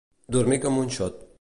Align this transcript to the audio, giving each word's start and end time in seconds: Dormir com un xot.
Dormir 0.35 0.59
com 0.63 0.81
un 0.85 0.91
xot. 0.97 1.21